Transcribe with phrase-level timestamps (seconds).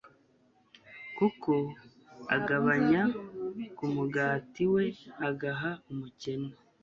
[1.17, 1.53] kuko
[2.35, 3.03] agabanya
[3.75, 4.85] ku mugati we
[5.29, 6.51] agaha umukene